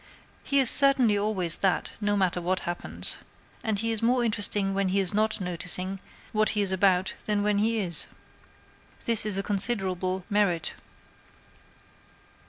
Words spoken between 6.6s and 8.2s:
is about than when he is.